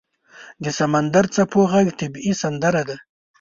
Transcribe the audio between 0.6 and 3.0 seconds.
•د سمندر څپو ږغ طبیعي سندره ده.